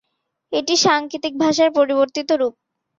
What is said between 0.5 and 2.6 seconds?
এটি সাংকেতিক ভাষার পরিবর্তিত রূপ।